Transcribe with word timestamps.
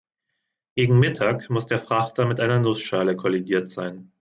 Gegen 0.75 0.97
Mittag 0.99 1.47
muss 1.51 1.67
der 1.67 1.77
Frachter 1.77 2.25
mit 2.25 2.39
einer 2.39 2.57
Nussschale 2.57 3.15
kollidiert 3.15 3.69
sein. 3.69 4.11